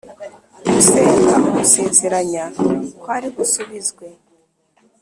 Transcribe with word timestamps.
umusenga 0.65 1.33
umusezeranya 1.49 2.43
ko 3.01 3.07
ari 3.15 3.27
busubizwe 3.35 4.05